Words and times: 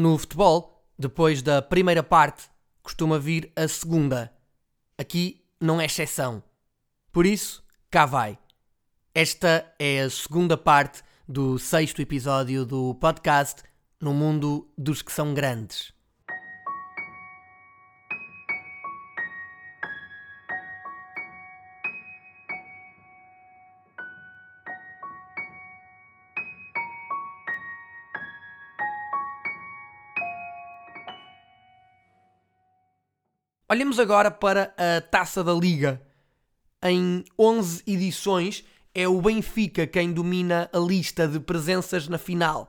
No 0.00 0.16
futebol, 0.16 0.82
depois 0.98 1.42
da 1.42 1.60
primeira 1.60 2.02
parte, 2.02 2.48
costuma 2.82 3.18
vir 3.18 3.52
a 3.54 3.68
segunda. 3.68 4.32
Aqui 4.96 5.44
não 5.60 5.78
é 5.78 5.84
exceção. 5.84 6.42
Por 7.12 7.26
isso, 7.26 7.62
cá 7.90 8.06
vai. 8.06 8.38
Esta 9.14 9.70
é 9.78 10.00
a 10.00 10.08
segunda 10.08 10.56
parte 10.56 11.02
do 11.28 11.58
sexto 11.58 12.00
episódio 12.00 12.64
do 12.64 12.94
podcast 12.94 13.62
No 14.00 14.14
Mundo 14.14 14.72
dos 14.78 15.02
que 15.02 15.12
são 15.12 15.34
grandes. 15.34 15.92
Olhemos 33.72 34.00
agora 34.00 34.32
para 34.32 34.74
a 34.76 35.00
Taça 35.00 35.44
da 35.44 35.52
Liga. 35.52 36.02
Em 36.82 37.24
11 37.38 37.84
edições 37.86 38.64
é 38.92 39.06
o 39.06 39.22
Benfica 39.22 39.86
quem 39.86 40.12
domina 40.12 40.68
a 40.72 40.78
lista 40.80 41.28
de 41.28 41.38
presenças 41.38 42.08
na 42.08 42.18
final. 42.18 42.68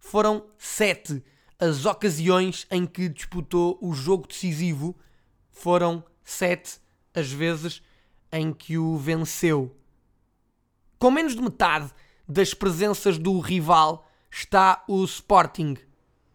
Foram 0.00 0.44
7 0.58 1.22
as 1.60 1.86
ocasiões 1.86 2.66
em 2.72 2.86
que 2.86 3.08
disputou 3.08 3.78
o 3.80 3.94
jogo 3.94 4.26
decisivo. 4.26 4.96
Foram 5.48 6.02
7 6.24 6.80
as 7.14 7.30
vezes 7.30 7.80
em 8.32 8.52
que 8.52 8.76
o 8.76 8.96
venceu. 8.96 9.76
Com 10.98 11.12
menos 11.12 11.36
de 11.36 11.40
metade 11.40 11.88
das 12.28 12.52
presenças 12.52 13.16
do 13.16 13.38
rival 13.38 14.10
está 14.28 14.82
o 14.88 15.04
Sporting. 15.04 15.76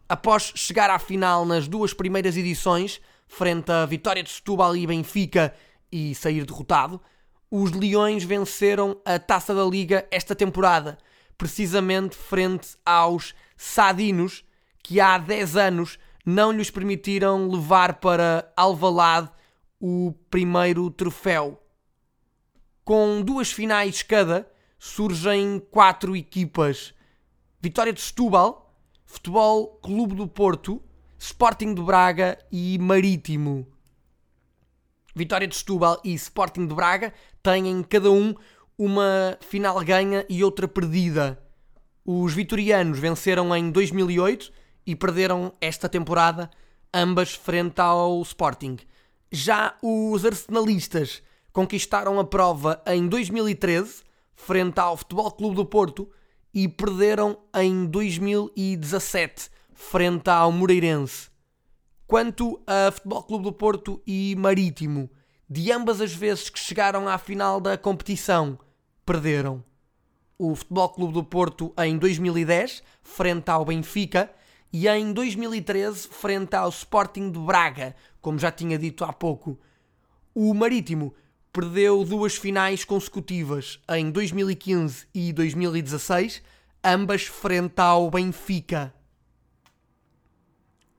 Após 0.08 0.50
chegar 0.54 0.88
à 0.88 0.98
final 0.98 1.44
nas 1.44 1.68
duas 1.68 1.92
primeiras 1.92 2.38
edições, 2.38 3.02
frente 3.28 3.70
à 3.70 3.86
Vitória 3.86 4.22
de 4.22 4.30
Setúbal 4.30 4.76
e 4.76 4.86
Benfica 4.86 5.54
e 5.92 6.14
sair 6.14 6.44
derrotado, 6.44 7.00
os 7.50 7.70
Leões 7.70 8.24
venceram 8.24 9.00
a 9.04 9.18
Taça 9.18 9.54
da 9.54 9.64
Liga 9.64 10.06
esta 10.10 10.34
temporada, 10.34 10.98
precisamente 11.36 12.16
frente 12.16 12.76
aos 12.84 13.34
Sadinos, 13.56 14.44
que 14.82 15.00
há 15.00 15.16
10 15.18 15.56
anos 15.56 15.98
não 16.24 16.50
lhes 16.52 16.70
permitiram 16.70 17.48
levar 17.48 17.94
para 18.00 18.52
Alvalade 18.56 19.30
o 19.80 20.12
primeiro 20.30 20.90
troféu. 20.90 21.62
Com 22.84 23.22
duas 23.22 23.52
finais 23.52 24.02
cada, 24.02 24.50
surgem 24.78 25.58
quatro 25.70 26.16
equipas: 26.16 26.94
Vitória 27.60 27.92
de 27.92 28.00
Setúbal, 28.00 28.74
Futebol 29.06 29.78
Clube 29.82 30.14
do 30.14 30.26
Porto, 30.26 30.82
Sporting 31.20 31.74
de 31.74 31.82
Braga 31.82 32.38
e 32.50 32.78
Marítimo. 32.78 33.66
Vitória 35.16 35.48
de 35.48 35.56
Setúbal 35.56 36.00
e 36.04 36.14
Sporting 36.14 36.64
de 36.64 36.74
Braga 36.74 37.12
têm 37.42 37.82
cada 37.82 38.08
um 38.08 38.32
uma 38.78 39.36
final 39.40 39.80
ganha 39.80 40.24
e 40.28 40.44
outra 40.44 40.68
perdida. 40.68 41.42
Os 42.04 42.32
vitorianos 42.32 43.00
venceram 43.00 43.54
em 43.54 43.68
2008 43.72 44.52
e 44.86 44.94
perderam 44.94 45.52
esta 45.60 45.88
temporada, 45.88 46.48
ambas 46.94 47.34
frente 47.34 47.80
ao 47.80 48.22
Sporting. 48.22 48.76
Já 49.30 49.74
os 49.82 50.24
arsenalistas 50.24 51.20
conquistaram 51.52 52.20
a 52.20 52.24
prova 52.24 52.80
em 52.86 53.08
2013, 53.08 54.04
frente 54.36 54.78
ao 54.78 54.96
Futebol 54.96 55.32
Clube 55.32 55.56
do 55.56 55.66
Porto, 55.66 56.08
e 56.54 56.68
perderam 56.68 57.36
em 57.56 57.86
2017, 57.86 59.50
frente 59.80 60.28
ao 60.28 60.50
Moreirense. 60.50 61.30
Quanto 62.04 62.60
a 62.66 62.90
Futebol 62.90 63.22
Clube 63.22 63.44
do 63.44 63.52
Porto 63.52 64.02
e 64.04 64.34
Marítimo, 64.36 65.08
de 65.48 65.70
ambas 65.70 66.00
as 66.00 66.12
vezes 66.12 66.50
que 66.50 66.58
chegaram 66.58 67.08
à 67.08 67.16
final 67.16 67.60
da 67.60 67.78
competição, 67.78 68.58
perderam. 69.06 69.64
O 70.36 70.54
Futebol 70.54 70.88
Clube 70.90 71.12
do 71.14 71.24
Porto 71.24 71.72
em 71.78 71.96
2010, 71.96 72.82
frente 73.02 73.48
ao 73.50 73.64
Benfica, 73.64 74.30
e 74.70 74.88
em 74.88 75.12
2013, 75.12 76.08
frente 76.08 76.54
ao 76.54 76.68
Sporting 76.68 77.30
de 77.30 77.38
Braga, 77.38 77.94
como 78.20 78.38
já 78.38 78.50
tinha 78.50 78.76
dito 78.76 79.04
há 79.04 79.12
pouco. 79.12 79.58
O 80.34 80.52
Marítimo 80.52 81.14
perdeu 81.52 82.04
duas 82.04 82.34
finais 82.34 82.84
consecutivas 82.84 83.80
em 83.88 84.10
2015 84.10 85.06
e 85.14 85.32
2016, 85.32 86.42
ambas 86.84 87.22
frente 87.22 87.78
ao 87.80 88.10
Benfica 88.10 88.92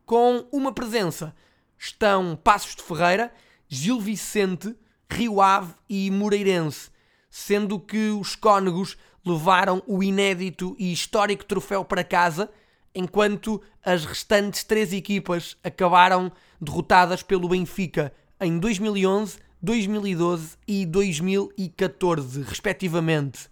com 0.10 0.44
uma 0.52 0.72
presença 0.72 1.36
estão 1.78 2.36
Passos 2.36 2.76
de 2.76 2.82
Ferreira, 2.82 3.32
Gil 3.68 4.00
Vicente, 4.00 4.76
Rio 5.08 5.40
Ave 5.40 5.76
e 5.88 6.10
Moreirense, 6.10 6.90
sendo 7.30 7.80
que 7.80 8.10
os 8.10 8.36
cônegos 8.36 8.98
levaram 9.24 9.84
o 9.86 10.02
inédito 10.02 10.76
e 10.80 10.92
histórico 10.92 11.46
troféu 11.46 11.86
para 11.86 12.04
casa, 12.04 12.50
enquanto 12.96 13.62
as 13.86 14.04
restantes 14.04 14.64
três 14.64 14.92
equipas 14.94 15.56
acabaram 15.64 16.32
derrotadas 16.60 17.22
pelo 17.22 17.48
Benfica 17.48 18.12
em 18.42 18.58
2011, 18.58 19.38
2012 19.62 20.58
e 20.68 20.88
2014, 20.88 22.42
respectivamente. 22.42 23.48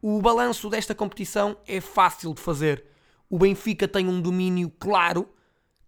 O 0.00 0.22
balanço 0.22 0.70
desta 0.70 0.94
competição 0.94 1.56
é 1.66 1.80
fácil 1.80 2.32
de 2.32 2.40
fazer. 2.40 2.84
O 3.28 3.40
Benfica 3.40 3.88
tem 3.88 4.06
um 4.06 4.20
domínio 4.20 4.70
claro 4.78 5.34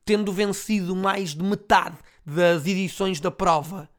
tendo 0.06 0.33
vencido 0.33 0.94
mais 0.94 1.34
de 1.34 1.43
metade 1.43 1.99
das 2.25 2.65
edições 2.65 3.21
da 3.21 3.31
prova. 3.31 3.91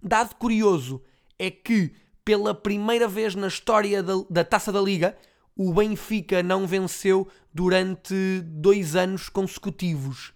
Dado 0.00 0.36
curioso 0.36 1.02
é 1.36 1.50
que, 1.50 1.92
pela 2.24 2.54
primeira 2.54 3.08
vez 3.08 3.34
na 3.34 3.48
história 3.48 4.00
da, 4.02 4.14
da 4.30 4.44
Taça 4.44 4.70
da 4.70 4.80
Liga, 4.80 5.18
o 5.56 5.74
Benfica 5.74 6.42
não 6.42 6.66
venceu 6.66 7.28
durante 7.52 8.14
dois 8.44 8.94
anos 8.94 9.28
consecutivos. 9.28 10.32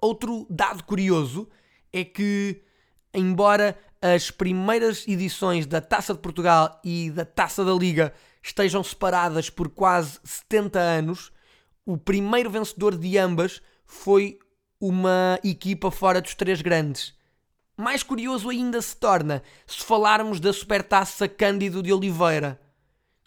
Outro 0.00 0.46
dado 0.50 0.84
curioso 0.84 1.48
é 1.90 2.04
que, 2.04 2.62
embora 3.14 3.76
as 4.00 4.30
primeiras 4.30 5.08
edições 5.08 5.66
da 5.66 5.80
Taça 5.80 6.12
de 6.12 6.20
Portugal 6.20 6.80
e 6.84 7.10
da 7.10 7.24
Taça 7.24 7.64
da 7.64 7.72
Liga 7.72 8.12
estejam 8.42 8.84
separadas 8.84 9.48
por 9.48 9.70
quase 9.70 10.20
70 10.22 10.78
anos, 10.78 11.32
o 11.88 11.96
primeiro 11.96 12.50
vencedor 12.50 12.98
de 12.98 13.16
ambas 13.16 13.62
foi 13.86 14.38
uma 14.78 15.40
equipa 15.42 15.90
fora 15.90 16.20
dos 16.20 16.34
três 16.34 16.60
grandes. 16.60 17.14
Mais 17.78 18.02
curioso 18.02 18.50
ainda 18.50 18.82
se 18.82 18.94
torna 18.94 19.42
se 19.66 19.82
falarmos 19.82 20.38
da 20.38 20.52
Supertaça 20.52 21.26
Cândido 21.26 21.82
de 21.82 21.90
Oliveira. 21.90 22.60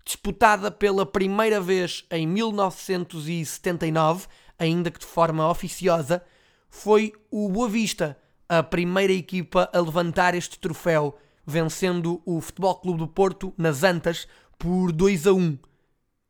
Disputada 0.06 0.70
pela 0.70 1.08
primeira 1.08 1.60
vez 1.60 2.06
em 2.12 2.28
1979, 2.28 4.28
ainda 4.60 4.92
que 4.92 5.00
de 5.00 5.08
forma 5.08 5.50
oficiosa, 5.50 6.24
foi 6.70 7.14
o 7.32 7.50
Boa 7.50 7.68
Vista 7.68 8.16
a 8.48 8.62
primeira 8.62 9.12
equipa 9.12 9.72
a 9.74 9.80
levantar 9.80 10.36
este 10.36 10.60
troféu, 10.60 11.18
vencendo 11.44 12.22
o 12.28 12.40
Futebol 12.40 12.76
Clube 12.76 13.00
do 13.00 13.08
Porto 13.08 13.56
nas 13.58 13.82
Antas 13.82 14.28
por 14.60 14.92
2 14.92 15.26
a 15.26 15.34
1. 15.34 15.58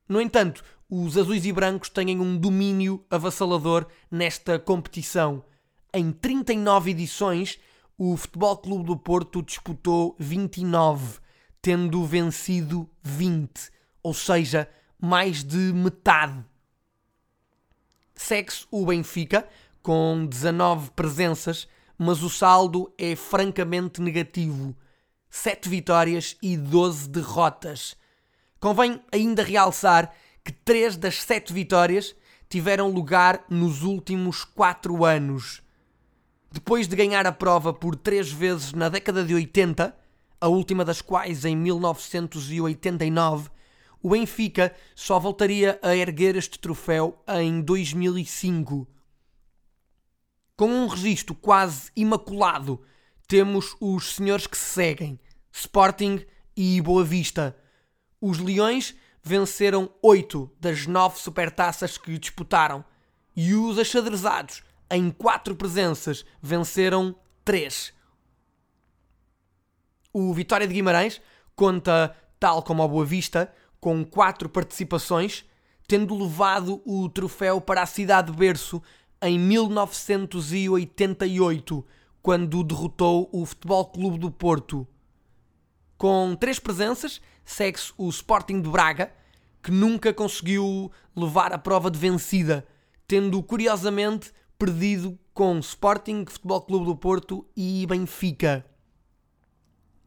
No 0.07 0.21
entanto, 0.21 0.63
os 0.94 1.18
azuis 1.18 1.46
e 1.46 1.53
brancos 1.53 1.88
têm 1.88 2.19
um 2.19 2.38
domínio 2.38 3.02
avassalador 3.09 3.88
nesta 4.12 4.59
competição. 4.59 5.41
Em 5.94 6.12
39 6.12 6.91
edições, 6.91 7.57
o 7.97 8.18
Futebol 8.18 8.57
Clube 8.57 8.84
do 8.84 8.97
Porto 8.97 9.41
disputou 9.41 10.18
29, 10.19 11.19
tendo 11.62 12.03
vencido 12.06 12.90
20, 13.02 13.72
ou 14.03 14.13
seja, 14.13 14.69
mais 15.00 15.46
de 15.46 15.72
metade. 15.72 16.44
Segue-se 18.13 18.67
o 18.70 18.85
Benfica, 18.85 19.47
com 19.82 20.26
19 20.26 20.91
presenças, 20.91 21.70
mas 21.97 22.22
o 22.22 22.29
saldo 22.29 22.94
é 22.97 23.16
francamente 23.16 24.02
negativo. 24.02 24.76
7 25.29 25.70
vitórias 25.70 26.35
e 26.41 26.58
12 26.58 27.08
derrotas. 27.08 27.96
Convém 28.59 29.02
ainda 29.09 29.41
realçar 29.41 30.14
que 30.43 30.52
três 30.52 30.97
das 30.97 31.22
sete 31.22 31.53
vitórias 31.53 32.16
tiveram 32.49 32.90
lugar 32.90 33.46
nos 33.49 33.84
últimos 33.84 34.43
quatro 34.43 35.05
anos. 35.05 35.61
Depois 36.52 36.88
de 36.88 36.96
ganhar 36.96 37.26
a 37.26 37.32
prova 37.32 37.73
por 37.73 37.96
três 37.96 38.29
vezes 38.32 38.73
na 38.73 38.90
década 38.90 39.23
de 39.23 39.34
80, 39.34 39.96
a 40.40 40.47
última 40.47 40.84
das 40.84 41.02
quais 41.02 41.46
em 41.46 41.55
1989, 41.55 43.49
o 44.03 44.09
Benfica 44.09 44.76
só 44.96 45.20
voltaria 45.20 45.79
a 45.82 45.96
erguer 45.96 46.35
este 46.35 46.59
troféu 46.59 47.23
em 47.28 47.61
2005. 47.61 48.87
Com 50.58 50.67
um 50.67 50.87
registro 50.87 51.35
quase 51.35 51.91
imaculado, 51.96 52.82
temos 53.28 53.76
os 53.79 54.16
senhores 54.16 54.46
que 54.46 54.58
se 54.58 54.66
seguem: 54.66 55.20
Sporting 55.52 56.26
e 56.58 56.82
Boa 56.82 57.03
Vista. 57.03 57.55
Os 58.20 58.40
Leões 58.40 58.94
venceram 59.23 59.90
8 60.02 60.50
das 60.59 60.88
9 60.88 61.20
supertaças 61.20 61.96
que 61.97 62.18
disputaram 62.18 62.84
e 63.35 63.53
os 63.53 63.78
achadrezados, 63.79 64.64
em 64.90 65.12
4 65.12 65.56
presenças, 65.56 66.26
venceram 66.41 67.16
3. 67.46 67.94
O 70.14 70.34
Vitória 70.34 70.68
de 70.68 70.73
Guimarães 70.73 71.22
conta, 71.56 72.14
tal 72.40 72.64
como 72.64 72.84
a 72.84 72.88
Boa 72.88 73.06
Vista, 73.06 73.53
com 73.79 74.03
4 74.03 74.50
participações, 74.50 75.46
tendo 75.88 76.18
levado 76.18 76.82
o 76.85 77.08
troféu 77.09 77.62
para 77.62 77.82
a 77.82 77.85
cidade 77.85 78.29
de 78.32 78.38
berço 78.38 78.84
em 79.22 79.40
1988, 79.40 81.85
quando 82.22 82.64
derrotou 82.64 83.29
o 83.32 83.46
Futebol 83.46 83.85
Clube 83.85 84.18
do 84.18 84.29
Porto. 84.32 84.85
Com 86.01 86.35
três 86.35 86.57
presenças, 86.57 87.21
segue-se 87.45 87.93
o 87.95 88.09
Sporting 88.09 88.59
de 88.59 88.67
Braga, 88.67 89.13
que 89.61 89.69
nunca 89.69 90.11
conseguiu 90.11 90.91
levar 91.15 91.53
a 91.53 91.59
prova 91.59 91.91
de 91.91 91.99
vencida, 91.99 92.67
tendo 93.07 93.43
curiosamente 93.43 94.31
perdido 94.57 95.15
com 95.31 95.59
Sporting, 95.59 96.25
Futebol 96.27 96.61
Clube 96.63 96.85
do 96.87 96.95
Porto 96.95 97.47
e 97.55 97.85
Benfica. 97.85 98.65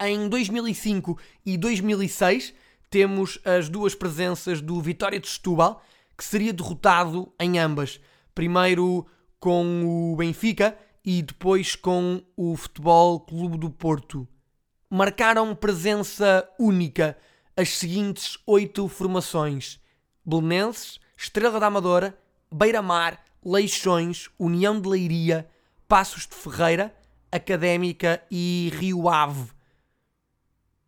Em 0.01 0.29
2005 0.29 1.17
e 1.47 1.57
2006 1.57 2.53
temos 2.91 3.39
as 3.45 3.69
duas 3.69 3.95
presenças 3.95 4.61
do 4.61 4.81
Vitória 4.81 5.21
de 5.21 5.29
Setúbal, 5.29 5.81
que 6.19 6.25
seria 6.25 6.53
derrotado 6.53 7.33
em 7.39 7.57
ambas. 7.57 8.01
Primeiro 8.35 9.07
com 9.39 9.85
o 10.13 10.17
Benfica 10.17 10.77
e 11.05 11.23
depois 11.23 11.77
com 11.77 12.21
o 12.37 12.57
Futebol 12.57 13.21
Clube 13.21 13.57
do 13.57 13.71
Porto. 13.71 14.27
Marcaram 14.97 15.57
presença 15.57 16.49
única 16.57 17.19
as 17.57 17.71
seguintes 17.71 18.39
oito 18.47 18.87
formações: 18.87 19.81
Belenenses, 20.25 21.01
Estrela 21.17 21.59
da 21.59 21.67
Amadora, 21.67 22.17
Beira-Mar, 22.49 23.21
Leixões, 23.45 24.31
União 24.39 24.81
de 24.81 24.89
Leiria, 24.89 25.51
Passos 25.89 26.29
de 26.29 26.37
Ferreira, 26.37 26.95
Académica 27.33 28.23
e 28.31 28.73
Rio 28.77 29.09
Ave. 29.09 29.51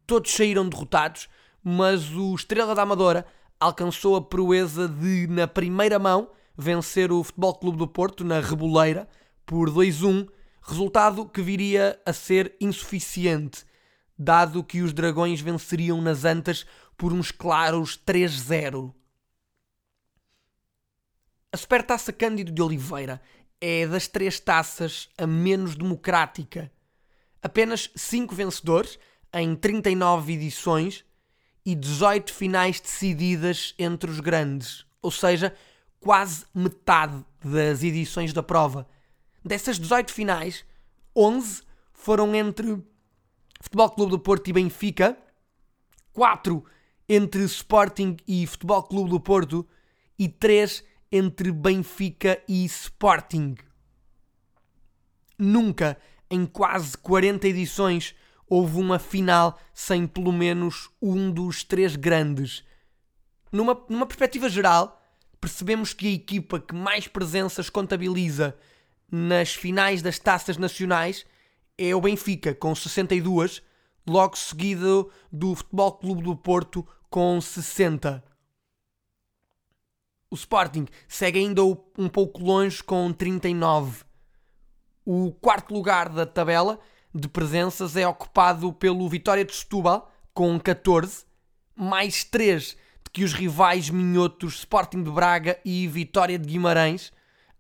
Todos 0.07 0.31
saíram 0.31 0.69
derrotados, 0.69 1.29
mas 1.61 2.09
o 2.13 2.33
Estrela 2.37 2.77
da 2.77 2.83
Amadora 2.83 3.27
alcançou 3.59 4.15
a 4.15 4.23
proeza 4.23 4.87
de, 4.87 5.27
na 5.27 5.49
primeira 5.49 5.99
mão, 5.99 6.31
vencer 6.57 7.11
o 7.11 7.25
Futebol 7.25 7.55
Clube 7.57 7.79
do 7.79 7.89
Porto 7.89 8.23
na 8.25 8.39
Reboleira 8.39 9.09
por 9.45 9.69
2-1, 9.69 10.29
resultado 10.63 11.27
que 11.27 11.43
viria 11.43 12.01
a 12.07 12.13
ser 12.13 12.55
insuficiente, 12.61 13.66
dado 14.19 14.65
que 14.65 14.83
os 14.83 14.93
Dragões 14.93 15.41
venceriam 15.41 16.01
nas 16.01 16.25
Antas 16.25 16.65
por 16.97 17.13
uns 17.13 17.31
claros 17.31 18.01
3-0. 18.07 18.95
A 21.53 21.57
Supertaça 21.57 22.13
Cândido 22.13 22.53
de 22.53 22.63
Oliveira 22.63 23.21
é 23.61 23.87
das 23.87 24.07
três 24.07 24.39
taças 24.39 25.09
a 25.17 25.27
menos 25.27 25.75
democrática. 25.75 26.71
Apenas 27.43 27.91
5 27.95 28.35
vencedores 28.35 28.99
em 29.33 29.55
39 29.55 30.33
edições 30.33 31.05
e 31.65 31.75
18 31.75 32.33
finais 32.33 32.81
decididas 32.81 33.75
entre 33.79 34.11
os 34.11 34.21
grandes, 34.21 34.87
ou 35.03 35.11
seja, 35.11 35.55
quase 36.01 36.47
metade 36.55 37.25
das 37.45 37.83
edições 37.83 38.33
da 38.33 38.43
prova. 38.43 38.87
Dessas 39.45 39.79
18 39.79 40.13
finais, 40.13 40.65
11 41.15 41.63
foram 41.93 42.35
entre 42.35 42.83
Futebol 43.61 43.91
Clube 43.91 44.11
do 44.11 44.19
Porto 44.19 44.49
e 44.49 44.53
Benfica, 44.53 45.17
4 46.13 46.65
entre 47.09 47.43
Sporting 47.45 48.17
e 48.27 48.47
Futebol 48.47 48.83
Clube 48.83 49.11
do 49.11 49.21
Porto 49.21 49.67
e 50.19 50.29
3 50.29 50.85
entre 51.11 51.53
Benfica 51.53 52.43
e 52.49 52.65
Sporting. 52.65 53.55
Nunca, 55.39 55.99
em 56.31 56.47
quase 56.47 56.97
40 56.99 57.47
edições, 57.49 58.15
houve 58.49 58.79
uma 58.79 58.99
final 58.99 59.59
sem 59.75 60.07
pelo 60.07 60.33
menos 60.33 60.89
um 61.01 61.31
dos 61.31 61.63
três 61.63 61.97
grandes. 61.97 62.65
Numa, 63.53 63.81
numa 63.89 64.07
perspectiva 64.07 64.49
geral, 64.49 65.01
percebemos 65.41 65.93
que 65.93 66.07
a 66.07 66.13
equipa 66.13 66.59
que 66.59 66.75
mais 66.75 67.07
presenças 67.07 67.71
contabiliza 67.71 68.57
nas 69.11 69.55
finais 69.55 70.03
das 70.03 70.19
taças 70.19 70.57
nacionais 70.57 71.25
é 71.79 71.95
o 71.95 72.01
Benfica, 72.01 72.55
com 72.55 72.75
62, 72.75 73.63
logo 74.07 74.37
seguido 74.37 75.11
do 75.31 75.55
Futebol 75.55 75.93
Clube 75.93 76.23
do 76.23 76.37
Porto, 76.37 76.87
com 77.11 77.41
60. 77.41 78.23
O 80.31 80.35
Sporting 80.35 80.87
segue 81.09 81.39
ainda 81.39 81.63
um 81.65 82.09
pouco 82.09 82.43
longe, 82.43 82.83
com 82.83 83.13
39. 83.13 84.05
O 85.05 85.33
quarto 85.33 85.73
lugar 85.73 86.09
da 86.09 86.27
tabela 86.27 86.81
de 87.15 87.29
presenças 87.29 87.97
é 87.97 88.07
ocupado 88.07 88.73
pelo 88.73 89.09
Vitória 89.09 89.45
de 89.45 89.55
Setúbal, 89.55 90.13
com 90.35 90.59
14, 90.59 91.25
mais 91.75 92.25
3 92.25 92.77
que 93.17 93.25
os 93.25 93.33
rivais 93.33 93.89
minhotos 93.89 94.57
Sporting 94.57 95.03
de 95.03 95.11
Braga 95.11 95.59
e 95.65 95.89
Vitória 95.89 96.39
de 96.39 96.47
Guimarães, 96.47 97.11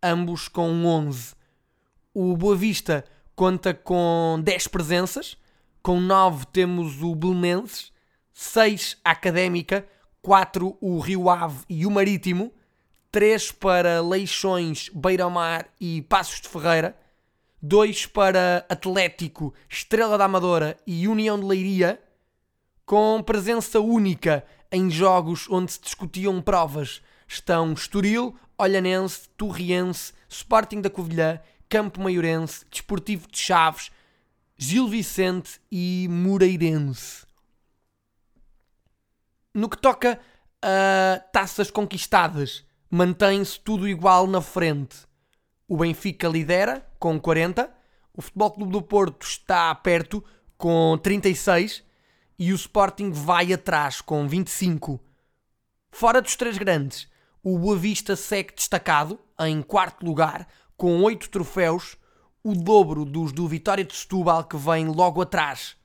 ambos 0.03 0.49
com 0.49 0.85
11. 0.85 1.35
O 2.13 2.37
Boa 2.37 2.55
Vista 2.55 3.07
conta 3.37 3.75
com 3.75 4.41
10 4.43 4.69
presenças, 4.69 5.37
com 5.83 6.00
9 6.00 6.47
temos 6.47 7.03
o 7.03 7.15
Belenenses, 7.15 7.93
6 8.33 8.97
a 9.05 9.11
Académica, 9.11 9.87
4 10.23 10.77
o 10.81 10.99
Rio 10.99 11.29
Ave 11.29 11.59
e 11.69 11.85
o 11.85 11.91
Marítimo, 11.91 12.50
3 13.12 13.53
para 13.53 14.00
Leixões, 14.00 14.88
Beira-Mar 14.93 15.69
e 15.79 16.00
Passos 16.03 16.41
de 16.41 16.49
Ferreira, 16.49 16.97
2 17.61 18.06
para 18.06 18.65
Atlético, 18.71 19.53
Estrela 19.69 20.17
da 20.17 20.25
Amadora 20.25 20.79
e 20.87 21.06
União 21.06 21.39
de 21.39 21.44
Leiria, 21.44 22.00
com 22.87 23.23
presença 23.23 23.79
única 23.81 24.44
em 24.73 24.91
jogos 24.91 25.47
onde 25.50 25.73
se 25.73 25.81
discutiam 25.81 26.41
provas 26.41 27.03
estão 27.29 27.73
Estoril, 27.73 28.35
Olhanense, 28.56 29.29
Torriense, 29.37 30.12
Sporting 30.29 30.81
da 30.81 30.89
Covilhã, 30.89 31.41
Campo 31.69 32.01
Maiorense, 32.01 32.65
Desportivo 32.71 33.29
de 33.31 33.39
Chaves, 33.39 33.91
Gil 34.57 34.89
Vicente 34.89 35.61
e 35.71 36.07
Moreirense. 36.11 37.27
No 39.55 39.69
que 39.69 39.79
toca 39.79 40.21
a 40.63 41.21
taças 41.33 41.71
conquistadas, 41.71 42.65
mantém-se 42.91 43.59
tudo 43.61 43.89
igual 43.89 44.27
na 44.27 44.41
frente. 44.41 44.97
O 45.69 45.77
Benfica 45.77 46.29
lidera 46.29 46.87
com 46.99 47.19
40, 47.19 47.70
o 48.15 48.23
Futebol 48.23 48.51
Clube 48.51 48.73
do 48.73 48.82
Porto 48.82 49.27
está 49.27 49.75
perto 49.75 50.25
com 50.56 50.99
36 51.03 51.82
e 52.39 52.53
o 52.53 52.56
Sporting 52.56 53.11
vai 53.11 53.53
atrás 53.53 54.01
com 54.01 54.27
25. 54.29 55.01
Fora 55.91 56.20
dos 56.23 56.37
três 56.37 56.58
grandes, 56.58 57.08
o 57.43 57.58
Boa 57.58 57.77
Vista 57.77 58.17
segue 58.17 58.55
destacado 58.55 59.19
em 59.41 59.63
quarto 59.63 60.05
lugar 60.05 60.49
com 60.77 61.03
8 61.03 61.31
troféus, 61.31 61.97
o 62.45 62.55
dobro 62.55 63.05
dos 63.05 63.33
do 63.33 63.49
Vitória 63.49 63.85
de 63.85 63.95
Setúbal 63.95 64.45
que 64.45 64.56
vem 64.56 64.87
logo 64.87 65.23
atrás. 65.23 65.77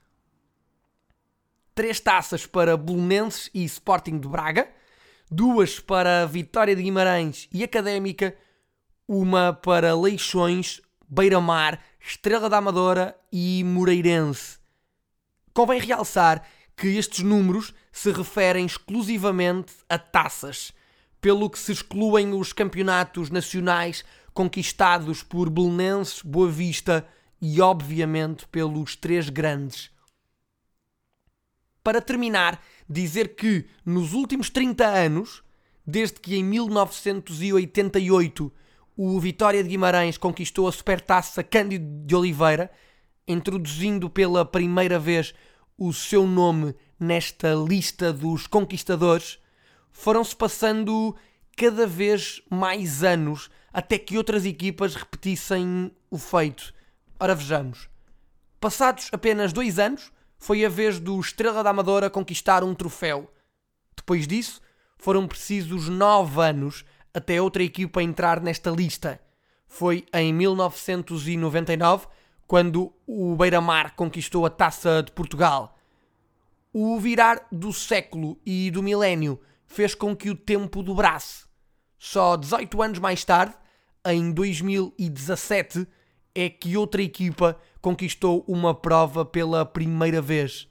Três 1.74 2.00
taças 2.00 2.46
para 2.46 2.76
Bolonenses 2.76 3.50
e 3.54 3.64
Sporting 3.64 4.20
de 4.20 4.28
Braga, 4.28 4.70
duas 5.30 5.80
para 5.80 6.26
Vitória 6.26 6.76
de 6.76 6.84
Guimarães 6.84 7.48
e 7.54 7.64
Académica, 7.64 8.36
uma 9.08 9.54
para 9.54 9.96
Leixões, 9.96 10.82
Beira-Mar, 11.08 11.82
Estrela 12.00 12.50
da 12.50 12.58
Amadora 12.58 13.16
e 13.32 13.64
Moreirense. 13.64 14.60
Convém 15.54 15.80
realçar 15.80 16.46
que 16.76 16.88
estes 16.98 17.24
números 17.24 17.74
se 17.92 18.12
referem 18.12 18.66
exclusivamente 18.66 19.74
a 19.88 19.98
taças, 19.98 20.74
pelo 21.20 21.50
que 21.50 21.60
se 21.60 21.72
excluem 21.72 22.34
os 22.34 22.52
campeonatos 22.52 23.30
nacionais 23.30 24.04
conquistados 24.34 25.24
por 25.24 25.50
Belenenses, 25.50 26.22
Boa 26.22 26.50
Vista 26.50 27.08
e, 27.42 27.62
obviamente, 27.62 28.48
pelos 28.48 28.96
três 28.96 29.30
grandes. 29.30 29.92
Para 31.84 32.00
terminar, 32.00 32.64
dizer 32.88 33.36
que 33.36 33.66
nos 33.86 34.14
últimos 34.14 34.50
30 34.50 34.86
anos, 34.86 35.44
desde 35.86 36.20
que 36.20 36.36
em 36.36 36.44
1988 36.44 38.54
o 38.96 39.20
Vitória 39.20 39.64
de 39.64 39.70
Guimarães 39.70 40.18
conquistou 40.18 40.68
a 40.68 40.72
Supertaça 40.72 41.44
Cândido 41.44 42.06
de 42.06 42.16
Oliveira, 42.16 42.72
introduzindo 43.28 44.10
pela 44.10 44.46
primeira 44.46 45.00
vez 45.00 45.34
o 45.78 45.92
seu 45.92 46.28
nome 46.28 46.76
nesta 47.00 47.56
lista 47.56 48.14
dos 48.14 48.46
conquistadores, 48.46 49.40
foram-se 49.92 50.36
passando 50.36 51.16
cada 51.58 51.88
vez 51.88 52.42
mais 52.50 53.04
anos 53.04 53.50
até 53.74 53.98
que 53.98 54.18
outras 54.18 54.46
equipas 54.46 54.96
repetissem 54.96 55.92
o 56.10 56.18
feito. 56.18 56.74
Ora, 57.20 57.36
vejamos. 57.36 57.90
Passados 58.60 59.10
apenas 59.12 59.54
dois 59.54 59.80
anos, 59.80 60.12
foi 60.38 60.66
a 60.66 60.70
vez 60.70 61.00
do 61.00 61.20
Estrela 61.20 61.64
da 61.64 61.70
Amadora 61.70 62.10
conquistar 62.10 62.64
um 62.64 62.74
troféu. 62.74 63.32
Depois 63.96 64.28
disso, 64.28 64.62
foram 64.98 65.28
precisos 65.28 65.88
nove 65.88 66.42
anos 66.42 66.84
até 67.14 67.42
outra 67.42 67.64
equipa 67.64 68.02
entrar 68.02 68.42
nesta 68.42 68.70
lista. 68.72 69.22
Foi 69.68 70.06
em 70.14 70.34
1999, 70.34 72.08
quando 72.48 72.94
o 73.08 73.36
Beira-Mar 73.36 73.96
conquistou 73.96 74.46
a 74.46 74.50
Taça 74.50 75.02
de 75.04 75.12
Portugal. 75.12 75.78
O 76.74 77.00
virar 77.00 77.48
do 77.52 77.72
século 77.72 78.40
e 78.46 78.70
do 78.72 78.84
milénio 78.84 79.40
fez 79.66 79.96
com 79.96 80.16
que 80.16 80.30
o 80.30 80.36
tempo 80.36 80.84
dobrasse. 80.84 81.46
Só 81.98 82.36
18 82.36 82.82
anos 82.82 83.00
mais 83.00 83.24
tarde, 83.24 83.54
em 84.06 84.32
2017, 84.32 85.88
é 86.34 86.50
que 86.50 86.78
outra 86.78 87.02
equipa 87.02 87.58
conquistou 87.82 88.44
uma 88.48 88.74
prova 88.74 89.26
pela 89.26 89.66
primeira 89.66 90.22
vez. 90.22 90.68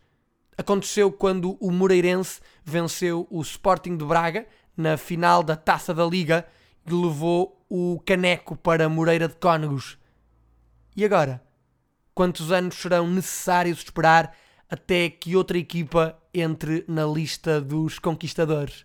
Aconteceu 0.56 1.10
quando 1.10 1.56
o 1.60 1.70
Moreirense 1.70 2.40
venceu 2.64 3.26
o 3.30 3.40
Sporting 3.40 3.96
de 3.96 4.04
Braga 4.04 4.46
na 4.76 4.96
final 4.96 5.42
da 5.42 5.56
Taça 5.56 5.94
da 5.94 6.04
Liga 6.04 6.46
e 6.87 6.92
levou 6.92 7.64
o 7.68 8.00
caneco 8.04 8.56
para 8.56 8.88
Moreira 8.88 9.28
de 9.28 9.37
Cónegos. 9.37 9.99
E 10.96 11.04
agora? 11.04 11.42
Quantos 12.14 12.50
anos 12.52 12.75
serão 12.75 13.08
necessários 13.08 13.78
esperar 13.78 14.37
até 14.68 15.08
que 15.08 15.37
outra 15.37 15.56
equipa 15.56 16.18
entre 16.34 16.84
na 16.87 17.06
lista 17.06 17.60
dos 17.60 17.99
conquistadores? 17.99 18.84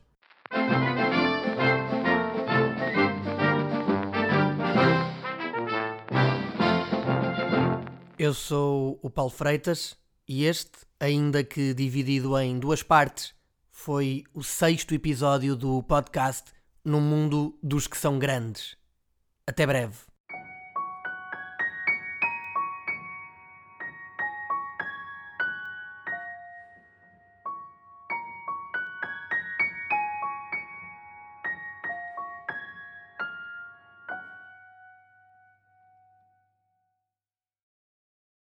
Eu 8.25 8.34
sou 8.34 9.00
o 9.03 9.10
Paulo 9.12 9.29
Freitas 9.29 9.96
e 10.27 10.46
este, 10.46 10.79
ainda 11.00 11.44
que 11.44 11.75
dividido 11.75 12.36
em 12.39 12.58
duas 12.58 12.82
partes, 12.82 13.36
foi 13.70 14.24
o 14.34 14.41
sexto 14.41 14.96
episódio 14.96 15.55
do 15.55 15.84
podcast 15.84 16.51
No 16.84 17.00
Mundo 17.00 17.55
dos 17.62 17.86
que 17.86 17.96
são 17.96 18.17
grandes. 18.17 18.75
Até 19.46 19.67
breve. 19.67 20.00